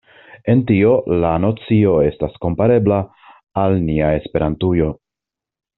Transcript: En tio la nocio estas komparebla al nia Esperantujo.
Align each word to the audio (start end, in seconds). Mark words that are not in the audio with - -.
En 0.53 0.61
tio 0.69 0.93
la 1.23 1.33
nocio 1.43 1.93
estas 2.07 2.41
komparebla 2.47 2.99
al 3.65 3.79
nia 3.87 4.13
Esperantujo. 4.25 4.93